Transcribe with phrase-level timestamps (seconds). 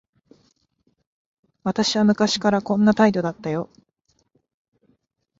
[1.63, 3.69] 私は昔からこんな態度だったよ。